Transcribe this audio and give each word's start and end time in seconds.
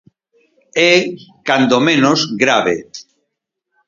É, 0.93 0.95
cando 1.47 1.77
menos, 1.87 2.19
grave. 2.43 2.75